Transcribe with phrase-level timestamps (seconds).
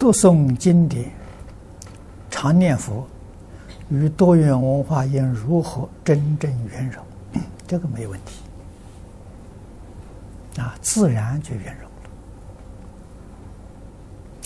[0.00, 1.12] 读诵经典、
[2.30, 3.06] 常念佛，
[3.90, 7.04] 与多元文化应如何真正圆融？
[7.68, 8.40] 这个没问题，
[10.58, 11.90] 啊，自然就圆融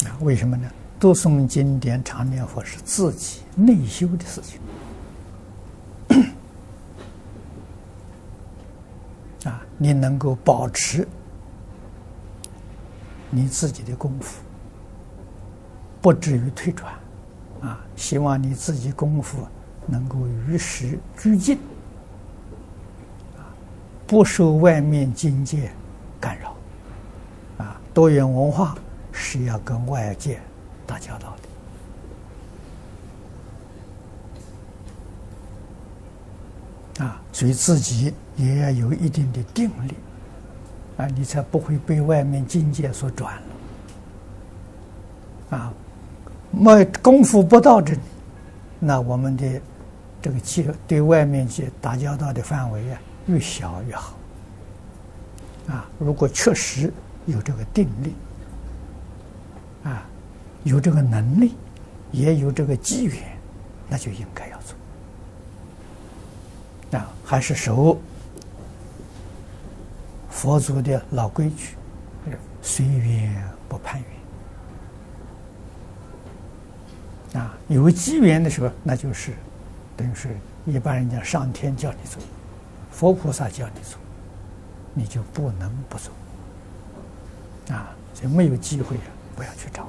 [0.07, 0.11] 了。
[0.11, 0.69] 啊，为什么呢？
[0.99, 4.59] 读诵经典、常念佛是自己内修的事情。
[9.49, 11.07] 啊，你能够保持
[13.31, 14.43] 你自己的功夫。
[16.05, 16.93] 不至于退转，
[17.63, 17.81] 啊！
[17.97, 19.39] 希望你自己功夫
[19.87, 21.57] 能够与时俱进，
[23.39, 23.49] 啊，
[24.07, 25.73] 不受外面境界
[26.21, 26.55] 干扰，
[27.57, 27.81] 啊！
[27.95, 28.77] 多元文化
[29.13, 30.39] 是要跟外界
[30.87, 31.35] 打交道
[36.99, 39.95] 的，啊，所以自己也要有一定的定力，
[40.99, 43.37] 啊，你才不会被外面境界所转
[45.51, 45.73] 了，啊。
[46.57, 48.01] 没功夫不到这里，
[48.79, 49.61] 那我们的
[50.23, 54.15] 这个气对外面去打交道的范围啊，越小越好。
[55.67, 56.93] 啊，如果确实
[57.27, 58.15] 有这个定力，
[59.83, 60.07] 啊，
[60.65, 61.55] 有这个能力，
[62.13, 63.17] 也有这个机缘，
[63.89, 64.77] 那就应该要做。
[66.99, 67.99] 啊，还是守
[70.29, 71.77] 佛祖的老规矩，
[72.61, 74.09] 随缘不攀缘。
[77.35, 79.33] 啊，有机缘的时候，那就是
[79.97, 80.29] 等于是
[80.67, 82.23] 一般人家上天叫你做，
[82.91, 83.99] 佛菩萨叫你做，
[84.95, 86.13] 你就不能不做。
[87.75, 89.89] 啊，所以没有机会啊，不要去找。